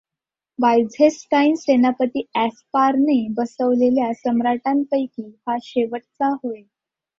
Byzantine 0.59 1.55
सेनापती 1.55 2.23
ऍस्पारने 2.39 3.17
बसवलेल्या 3.37 4.11
सम्राटांपैकी 4.13 5.29
हा 5.47 5.57
शेवटचा 5.63 6.33
होय. 6.43 6.61